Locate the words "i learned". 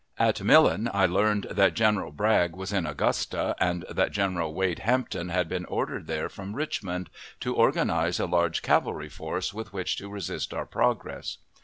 0.91-1.45